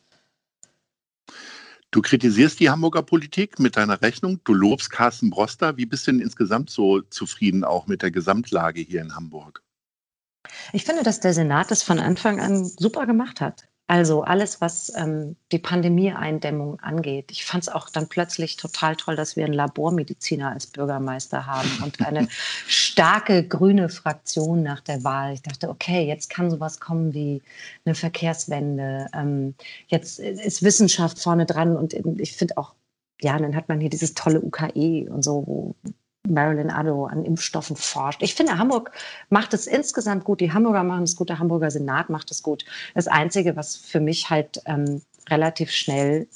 Du 1.92 2.02
kritisierst 2.02 2.60
die 2.62 2.70
Hamburger 2.70 3.04
Politik 3.04 3.60
mit 3.60 3.76
deiner 3.76 4.02
Rechnung. 4.02 4.40
Du 4.46 4.54
lobst 4.54 4.90
Carsten 4.90 5.30
Broster. 5.30 5.76
Wie 5.76 5.86
bist 5.86 6.08
du 6.08 6.12
denn 6.12 6.22
insgesamt 6.22 6.70
so 6.70 7.02
zufrieden 7.02 7.66
auch 7.66 7.86
mit 7.88 8.02
der 8.02 8.12
Gesamtlage 8.12 8.80
hier 8.80 9.02
in 9.02 9.14
Hamburg? 9.14 9.62
Ich 10.72 10.86
finde, 10.86 11.04
dass 11.04 11.20
der 11.20 11.34
Senat 11.34 11.70
das 11.70 11.84
von 11.84 12.00
Anfang 12.00 12.40
an 12.40 12.64
super 12.66 13.06
gemacht 13.06 13.42
hat. 13.42 13.68
Also 13.92 14.22
alles, 14.22 14.62
was 14.62 14.90
ähm, 14.96 15.36
die 15.52 15.60
Pandemie-Eindämmung 15.60 16.80
angeht. 16.80 17.30
Ich 17.30 17.44
fand 17.44 17.64
es 17.64 17.70
auch 17.70 17.90
dann 17.90 18.08
plötzlich 18.08 18.56
total 18.56 18.96
toll, 18.96 19.18
dass 19.18 19.36
wir 19.36 19.44
einen 19.44 19.54
Labormediziner 19.54 20.50
als 20.50 20.66
Bürgermeister 20.68 21.46
haben 21.46 21.70
und 21.84 22.00
eine 22.00 22.30
starke 22.68 23.46
grüne 23.46 23.90
Fraktion 23.90 24.64
nach 24.64 24.80
der 24.80 25.04
Wahl. 25.04 25.34
Ich 25.34 25.42
dachte, 25.42 25.68
okay, 25.68 26.08
jetzt 26.08 26.30
kann 26.30 26.50
sowas 26.50 26.80
kommen 26.80 27.14
wie 27.14 27.42
eine 27.84 27.94
Verkehrswende. 27.94 29.08
Ähm, 29.14 29.56
jetzt 29.88 30.20
ist 30.20 30.64
Wissenschaft 30.64 31.20
vorne 31.20 31.46
dran 31.46 31.76
und 31.76 31.94
ich 31.94 32.32
finde 32.38 32.58
auch, 32.60 32.76
ja, 33.20 33.38
dann 33.38 33.58
hat 33.58 33.68
man 33.68 33.82
hier 33.82 33.90
dieses 33.90 34.14
tolle 34.14 34.40
UKE 34.40 35.10
und 35.10 35.22
so, 35.22 35.44
wo 35.46 35.76
Marilyn 36.28 36.70
Addo 36.70 37.06
an 37.06 37.26
Impfstoffen 37.26 37.76
forscht. 37.76 38.22
Ich 38.22 38.36
finde, 38.36 38.58
Hamburg 38.58 38.92
macht 39.30 39.54
es 39.54 39.68
insgesamt 39.68 40.24
gut. 40.24 40.40
Die 40.40 40.54
Hamburger 40.54 40.84
machen 40.84 41.04
es 41.04 41.16
gut, 41.16 41.30
der 41.30 41.40
Hamburger 41.40 41.72
Senat 41.72 42.10
macht 42.10 42.32
es 42.32 42.44
gut. 42.44 42.66
Das 42.94 43.08
Einzige, 43.08 43.56
was 43.56 43.76
für 43.76 44.00
mich 44.00 44.30
halt 44.30 44.62
ähm, 44.66 45.02
relativ 45.30 45.72
schnell 45.72 46.28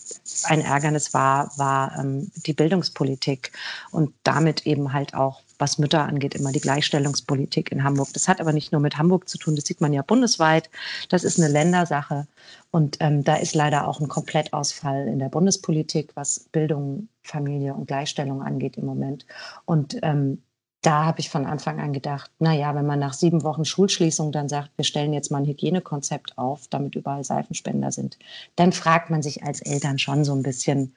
ein 0.44 0.62
Ärgernis 0.62 1.14
war, 1.14 1.52
war 1.58 1.98
ähm, 2.00 2.32
die 2.46 2.54
Bildungspolitik 2.54 3.52
und 3.92 4.14
damit 4.24 4.66
eben 4.66 4.94
halt 4.94 5.14
auch, 5.14 5.42
was 5.58 5.78
Mütter 5.78 6.04
angeht, 6.04 6.36
immer 6.36 6.52
die 6.52 6.60
Gleichstellungspolitik 6.60 7.72
in 7.72 7.84
Hamburg. 7.84 8.10
Das 8.14 8.28
hat 8.28 8.42
aber 8.42 8.54
nicht 8.54 8.72
nur 8.72 8.82
mit 8.82 8.98
Hamburg 8.98 9.30
zu 9.30 9.38
tun, 9.38 9.56
das 9.56 9.66
sieht 9.66 9.82
man 9.82 9.94
ja 9.94 10.02
bundesweit. 10.02 10.70
Das 11.10 11.24
ist 11.24 11.40
eine 11.40 11.52
Ländersache 11.52 12.28
und 12.72 12.98
ähm, 13.00 13.24
da 13.24 13.36
ist 13.36 13.56
leider 13.56 13.88
auch 13.88 14.00
ein 14.02 14.08
Komplettausfall 14.08 15.08
in 15.08 15.20
der 15.20 15.30
Bundespolitik, 15.30 16.12
was 16.16 16.40
Bildung, 16.52 17.08
Familie 17.24 17.74
und 17.74 17.88
Gleichstellung 17.88 18.42
angeht 18.42 18.78
im 18.78 18.86
Moment. 18.86 19.26
Und 19.66 19.98
ähm, 20.04 20.42
da 20.86 21.06
habe 21.06 21.20
ich 21.20 21.30
von 21.30 21.46
Anfang 21.46 21.80
an 21.80 21.94
gedacht, 21.94 22.30
naja, 22.38 22.76
wenn 22.76 22.86
man 22.86 23.00
nach 23.00 23.14
sieben 23.14 23.44
Wochen 23.44 23.66
Schulschließung 23.66 24.32
dann 24.32 24.48
sagt, 24.48 24.70
wir 24.76 24.86
stellen 24.86 25.14
jetzt 25.14 25.32
mal 25.32 25.40
ein 25.40 25.48
Hygienekonzept 25.48 26.38
auf, 26.38 26.68
damit 26.68 26.96
überall 26.96 27.24
Seifenspender 27.24 27.92
sind, 27.92 28.20
dann 28.56 28.72
fragt 28.72 29.10
man 29.10 29.24
sich 29.24 29.44
als 29.44 29.62
Eltern 29.62 29.98
schon 29.98 30.24
so 30.24 30.34
ein 30.34 30.44
bisschen, 30.44 30.96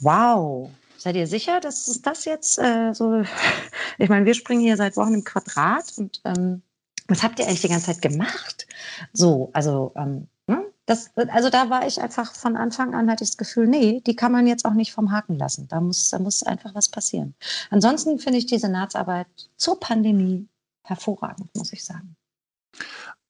wow, 0.00 0.70
seid 0.98 1.16
ihr 1.16 1.26
sicher, 1.26 1.60
dass 1.60 2.00
das 2.02 2.26
jetzt 2.26 2.58
äh, 2.58 2.92
so, 2.92 3.22
ich 3.98 4.08
meine, 4.10 4.26
wir 4.26 4.34
springen 4.34 4.60
hier 4.60 4.76
seit 4.76 4.96
Wochen 4.98 5.14
im 5.14 5.24
Quadrat 5.24 5.94
und 5.96 6.20
ähm, 6.24 6.60
was 7.08 7.22
habt 7.22 7.38
ihr 7.38 7.46
eigentlich 7.46 7.62
die 7.62 7.68
ganze 7.68 7.86
Zeit 7.86 8.02
gemacht? 8.02 8.66
So, 9.12 9.50
also 9.54 9.92
ähm, 9.96 10.28
das, 10.92 11.10
also 11.28 11.48
da 11.48 11.70
war 11.70 11.86
ich 11.86 12.00
einfach 12.00 12.34
von 12.34 12.56
Anfang 12.56 12.94
an, 12.94 13.10
hatte 13.10 13.24
ich 13.24 13.30
das 13.30 13.36
Gefühl, 13.38 13.66
nee, 13.66 14.02
die 14.06 14.14
kann 14.14 14.30
man 14.30 14.46
jetzt 14.46 14.64
auch 14.64 14.74
nicht 14.74 14.92
vom 14.92 15.10
Haken 15.10 15.38
lassen. 15.38 15.66
Da 15.68 15.80
muss, 15.80 16.10
da 16.10 16.18
muss 16.18 16.42
einfach 16.42 16.74
was 16.74 16.88
passieren. 16.90 17.34
Ansonsten 17.70 18.18
finde 18.18 18.38
ich 18.38 18.46
die 18.46 18.58
Senatsarbeit 18.58 19.26
zur 19.56 19.80
Pandemie 19.80 20.48
hervorragend, 20.82 21.48
muss 21.56 21.72
ich 21.72 21.84
sagen. 21.84 22.16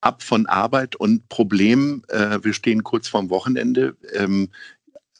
Ab 0.00 0.22
von 0.22 0.46
Arbeit 0.46 0.96
und 0.96 1.28
Problemen, 1.28 2.02
äh, 2.08 2.42
wir 2.42 2.52
stehen 2.52 2.82
kurz 2.82 3.06
vorm 3.06 3.30
Wochenende. 3.30 3.96
Ähm, 4.12 4.50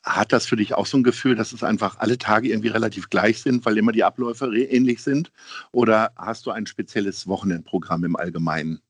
hat 0.03 0.33
das 0.33 0.47
für 0.47 0.57
dich 0.57 0.75
auch 0.75 0.87
so 0.87 0.97
ein 0.97 1.05
Gefühl, 1.05 1.37
dass 1.37 1.53
es 1.53 1.63
einfach 1.63 1.99
alle 1.99 2.19
Tage 2.19 2.49
irgendwie 2.49 2.69
relativ 2.69 3.09
gleich 3.09 3.41
sind, 3.41 3.65
weil 3.65 3.79
immer 3.79 3.93
die 3.93 4.03
Abläufe 4.03 4.47
ähnlich 4.47 5.01
sind? 5.01 5.31
Oder 5.71 6.11
hast 6.17 6.47
du 6.47 6.51
ein 6.51 6.67
spezielles 6.67 7.29
Wochenendprogramm 7.29 8.03
im 8.03 8.17
Allgemeinen? 8.17 8.81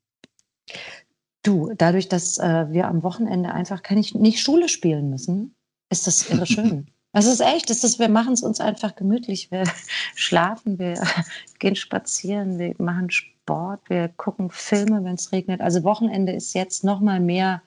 Du, 1.43 1.73
dadurch, 1.77 2.09
dass 2.09 2.39
äh, 2.39 2.67
wir 2.71 2.87
am 2.87 3.03
Wochenende 3.03 3.53
einfach 3.53 3.83
kann 3.83 3.99
ich 3.99 4.15
nicht 4.15 4.41
Schule 4.41 4.69
spielen 4.69 5.11
müssen, 5.11 5.55
ist 5.91 6.07
das 6.07 6.29
irre 6.31 6.47
schön. 6.47 6.87
Das 7.13 7.27
ist 7.27 7.41
echt, 7.41 7.69
das 7.69 7.85
ist, 7.85 7.99
wir 7.99 8.09
machen 8.09 8.33
es 8.33 8.43
uns 8.43 8.61
einfach 8.61 8.97
gemütlich. 8.97 9.51
Wir 9.51 9.65
schlafen, 10.15 10.79
wir 10.79 11.03
gehen 11.59 11.77
spazieren, 11.77 12.59
wir 12.59 12.75
machen 12.79 13.11
Sport, 13.11 13.81
wir 13.89 14.09
gucken 14.09 14.51
Filme, 14.51 15.05
wenn 15.05 15.15
es 15.15 15.33
regnet. 15.33 15.61
Also 15.61 15.85
Wochenende 15.85 16.33
ist 16.33 16.55
jetzt 16.55 16.85
noch 16.85 17.01
mal 17.01 17.21
mehr 17.21 17.63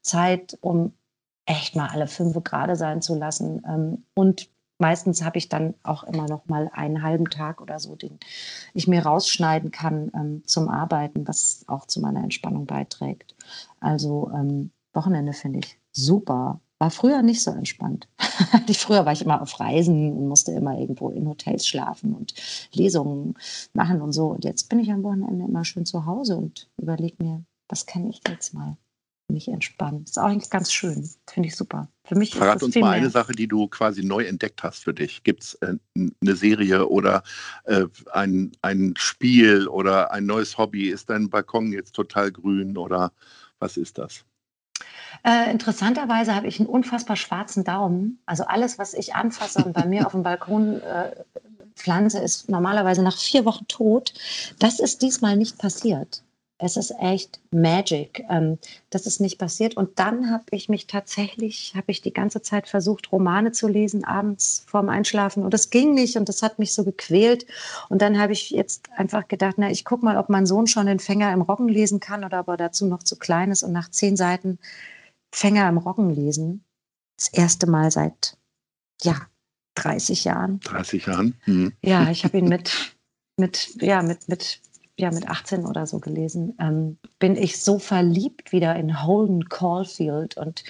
Zeit, 0.00 0.56
um 0.60 0.92
echt 1.46 1.76
mal 1.76 1.88
alle 1.88 2.06
fünf 2.06 2.42
gerade 2.44 2.76
sein 2.76 3.02
zu 3.02 3.14
lassen. 3.14 3.62
Ähm, 3.66 4.04
und 4.14 4.48
meistens 4.78 5.22
habe 5.22 5.38
ich 5.38 5.48
dann 5.48 5.74
auch 5.82 6.04
immer 6.04 6.26
noch 6.26 6.46
mal 6.46 6.70
einen 6.72 7.02
halben 7.02 7.26
Tag 7.26 7.60
oder 7.60 7.78
so, 7.78 7.96
den 7.96 8.18
ich 8.74 8.88
mir 8.88 9.04
rausschneiden 9.04 9.70
kann 9.70 10.10
ähm, 10.14 10.42
zum 10.46 10.68
Arbeiten, 10.68 11.26
was 11.26 11.64
auch 11.66 11.86
zu 11.86 12.00
meiner 12.00 12.22
Entspannung 12.22 12.66
beiträgt. 12.66 13.34
Also 13.80 14.30
ähm, 14.34 14.70
Wochenende 14.92 15.32
finde 15.32 15.60
ich 15.60 15.78
super. 15.92 16.60
War 16.78 16.90
früher 16.90 17.22
nicht 17.22 17.42
so 17.42 17.50
entspannt. 17.50 18.08
früher 18.72 19.04
war 19.04 19.12
ich 19.12 19.22
immer 19.22 19.42
auf 19.42 19.58
Reisen 19.58 20.12
und 20.12 20.28
musste 20.28 20.52
immer 20.52 20.78
irgendwo 20.78 21.10
in 21.10 21.28
Hotels 21.28 21.66
schlafen 21.66 22.14
und 22.14 22.34
Lesungen 22.72 23.34
machen 23.72 24.00
und 24.00 24.12
so. 24.12 24.28
Und 24.28 24.44
jetzt 24.44 24.68
bin 24.68 24.78
ich 24.78 24.90
am 24.90 25.02
Wochenende 25.02 25.44
immer 25.44 25.64
schön 25.64 25.86
zu 25.86 26.06
Hause 26.06 26.36
und 26.36 26.68
überlege 26.76 27.22
mir, 27.22 27.44
was 27.68 27.86
kann 27.86 28.08
ich 28.08 28.20
jetzt 28.28 28.54
mal? 28.54 28.76
Mich 29.30 29.48
entspannen. 29.48 30.04
Das 30.04 30.12
ist 30.12 30.18
auch 30.18 30.26
eigentlich 30.26 30.50
ganz 30.50 30.72
schön. 30.72 31.08
Finde 31.26 31.48
ich 31.48 31.56
super. 31.56 31.88
Für 32.04 32.16
mich 32.16 32.34
Verrat 32.34 32.62
uns 32.62 32.74
mal 32.74 32.82
mehr. 32.82 32.90
eine 32.90 33.10
Sache, 33.10 33.32
die 33.32 33.46
du 33.46 33.68
quasi 33.68 34.04
neu 34.04 34.24
entdeckt 34.24 34.62
hast 34.62 34.84
für 34.84 34.94
dich. 34.94 35.22
Gibt 35.22 35.42
es 35.42 35.54
äh, 35.54 35.74
eine 35.94 36.36
Serie 36.36 36.86
oder 36.88 37.22
äh, 37.64 37.84
ein, 38.12 38.52
ein 38.62 38.94
Spiel 38.96 39.68
oder 39.68 40.12
ein 40.12 40.26
neues 40.26 40.56
Hobby? 40.56 40.88
Ist 40.88 41.10
dein 41.10 41.28
Balkon 41.28 41.72
jetzt 41.72 41.94
total 41.94 42.32
grün 42.32 42.76
oder 42.76 43.12
was 43.58 43.76
ist 43.76 43.98
das? 43.98 44.24
Äh, 45.24 45.50
interessanterweise 45.50 46.34
habe 46.34 46.46
ich 46.46 46.60
einen 46.60 46.68
unfassbar 46.68 47.16
schwarzen 47.16 47.64
Daumen. 47.64 48.20
Also 48.26 48.44
alles, 48.44 48.78
was 48.78 48.94
ich 48.94 49.14
anfasse 49.14 49.64
und 49.64 49.74
bei 49.74 49.84
mir 49.84 50.06
auf 50.06 50.12
dem 50.12 50.22
Balkon 50.22 50.80
äh, 50.80 51.10
pflanze, 51.74 52.20
ist 52.20 52.48
normalerweise 52.48 53.02
nach 53.02 53.16
vier 53.16 53.44
Wochen 53.44 53.66
tot. 53.68 54.14
Das 54.58 54.78
ist 54.78 55.02
diesmal 55.02 55.36
nicht 55.36 55.58
passiert 55.58 56.22
es 56.58 56.76
ist 56.76 56.92
echt 57.00 57.40
Magic. 57.52 58.24
Ähm, 58.28 58.58
das 58.90 59.06
ist 59.06 59.20
nicht 59.20 59.38
passiert. 59.38 59.76
Und 59.76 59.98
dann 59.98 60.30
habe 60.30 60.44
ich 60.50 60.68
mich 60.68 60.88
tatsächlich, 60.88 61.72
habe 61.76 61.92
ich 61.92 62.02
die 62.02 62.12
ganze 62.12 62.42
Zeit 62.42 62.66
versucht, 62.68 63.12
Romane 63.12 63.52
zu 63.52 63.68
lesen, 63.68 64.04
abends 64.04 64.64
vorm 64.66 64.88
Einschlafen. 64.88 65.44
Und 65.44 65.54
das 65.54 65.70
ging 65.70 65.94
nicht 65.94 66.16
und 66.16 66.28
das 66.28 66.42
hat 66.42 66.58
mich 66.58 66.74
so 66.74 66.84
gequält. 66.84 67.46
Und 67.88 68.02
dann 68.02 68.18
habe 68.18 68.32
ich 68.32 68.50
jetzt 68.50 68.90
einfach 68.96 69.28
gedacht, 69.28 69.54
na, 69.58 69.70
ich 69.70 69.84
gucke 69.84 70.04
mal, 70.04 70.16
ob 70.16 70.28
mein 70.28 70.46
Sohn 70.46 70.66
schon 70.66 70.86
den 70.86 70.98
Fänger 70.98 71.32
im 71.32 71.42
Roggen 71.42 71.68
lesen 71.68 72.00
kann 72.00 72.24
oder 72.24 72.40
ob 72.40 72.48
er 72.48 72.56
dazu 72.56 72.86
noch 72.86 73.04
zu 73.04 73.16
klein 73.16 73.52
ist. 73.52 73.62
Und 73.62 73.72
nach 73.72 73.88
zehn 73.90 74.16
Seiten 74.16 74.58
Fänger 75.32 75.68
im 75.68 75.78
Roggen 75.78 76.10
lesen, 76.10 76.64
das 77.16 77.28
erste 77.28 77.68
Mal 77.68 77.92
seit, 77.92 78.36
ja, 79.02 79.14
30 79.76 80.24
Jahren. 80.24 80.58
30 80.60 81.06
Jahren? 81.06 81.34
Hm. 81.44 81.72
Ja, 81.82 82.10
ich 82.10 82.24
habe 82.24 82.38
ihn 82.38 82.48
mit, 82.48 82.72
mit, 83.36 83.80
ja, 83.80 84.02
mit, 84.02 84.28
mit 84.28 84.60
ja 84.98 85.10
mit 85.10 85.28
18 85.28 85.64
oder 85.64 85.86
so 85.86 86.00
gelesen, 86.00 86.56
ähm, 86.60 86.98
bin 87.18 87.36
ich 87.36 87.62
so 87.62 87.78
verliebt 87.78 88.52
wieder 88.52 88.76
in 88.76 89.04
Holden 89.04 89.48
Caulfield 89.48 90.36
und 90.36 90.64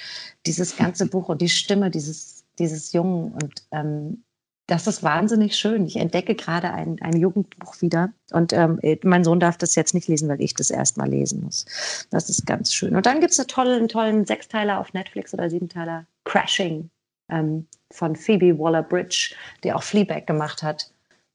dieses 0.46 0.76
ganze 0.76 1.06
Buch 1.10 1.28
und 1.28 1.40
die 1.40 1.48
Stimme 1.48 1.90
dieses, 1.90 2.44
dieses 2.58 2.92
Jungen. 2.92 3.32
Und 3.32 3.66
ähm, 3.72 4.22
das 4.66 4.86
ist 4.86 5.02
wahnsinnig 5.02 5.56
schön. 5.56 5.86
Ich 5.86 5.96
entdecke 5.96 6.34
gerade 6.34 6.70
ein, 6.72 7.00
ein 7.00 7.18
Jugendbuch 7.18 7.80
wieder. 7.80 8.12
Und 8.32 8.52
ähm, 8.52 8.78
mein 9.02 9.24
Sohn 9.24 9.40
darf 9.40 9.56
das 9.56 9.74
jetzt 9.74 9.94
nicht 9.94 10.08
lesen, 10.08 10.28
weil 10.28 10.42
ich 10.42 10.54
das 10.54 10.70
erstmal 10.70 11.08
lesen 11.08 11.42
muss. 11.42 11.64
Das 12.10 12.28
ist 12.28 12.46
ganz 12.46 12.74
schön. 12.74 12.94
Und 12.94 13.06
dann 13.06 13.20
gibt 13.20 13.32
es 13.32 13.38
einen 13.38 13.48
tollen, 13.48 13.78
einen 13.78 13.88
tollen 13.88 14.26
Sechsteiler 14.26 14.78
auf 14.78 14.92
Netflix 14.92 15.32
oder 15.32 15.48
Siebenteiler, 15.48 16.06
Crashing 16.24 16.90
ähm, 17.30 17.66
von 17.90 18.14
Phoebe 18.14 18.58
Waller-Bridge, 18.58 19.34
die 19.64 19.72
auch 19.72 19.82
Fleabag 19.82 20.26
gemacht 20.26 20.62
hat. 20.62 20.90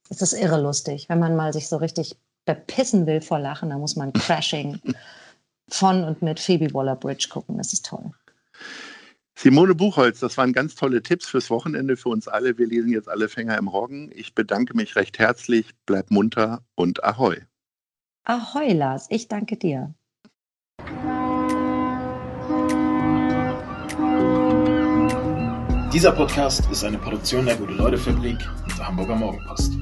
Es 0.09 0.21
ist 0.21 0.33
irre 0.33 0.61
lustig, 0.61 1.09
wenn 1.09 1.19
man 1.19 1.35
mal 1.35 1.53
sich 1.53 1.67
so 1.67 1.77
richtig 1.77 2.15
bepissen 2.45 3.05
will 3.05 3.21
vor 3.21 3.39
Lachen, 3.39 3.69
da 3.69 3.77
muss 3.77 3.95
man 3.95 4.13
Crashing 4.13 4.79
von 5.69 6.03
und 6.03 6.21
mit 6.21 6.39
Phoebe 6.39 6.73
Waller-Bridge 6.73 7.27
gucken. 7.29 7.57
Das 7.57 7.73
ist 7.73 7.85
toll. 7.85 8.11
Simone 9.35 9.73
Buchholz, 9.73 10.19
das 10.19 10.37
waren 10.37 10.53
ganz 10.53 10.75
tolle 10.75 11.01
Tipps 11.01 11.27
fürs 11.27 11.49
Wochenende 11.49 11.97
für 11.97 12.09
uns 12.09 12.27
alle. 12.27 12.57
Wir 12.57 12.67
lesen 12.67 12.91
jetzt 12.91 13.09
alle 13.09 13.27
Fänger 13.27 13.57
im 13.57 13.67
Roggen. 13.67 14.11
Ich 14.13 14.35
bedanke 14.35 14.75
mich 14.75 14.95
recht 14.95 15.17
herzlich. 15.19 15.71
Bleib 15.85 16.11
munter 16.11 16.63
und 16.75 17.03
Ahoi. 17.03 17.41
Ahoi, 18.25 18.71
Lars. 18.73 19.07
Ich 19.09 19.27
danke 19.27 19.57
dir. 19.57 19.93
Dieser 25.93 26.11
Podcast 26.11 26.69
ist 26.71 26.83
eine 26.83 26.97
Produktion 26.97 27.45
der 27.45 27.55
Gute-Leute-Fabrik 27.55 28.37
und 28.63 28.77
der 28.77 28.87
Hamburger 28.87 29.15
Morgenpost. 29.15 29.73